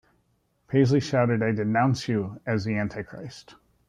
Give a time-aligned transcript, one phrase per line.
[0.67, 3.53] Paisley shouted I denounce you as the Antichrist!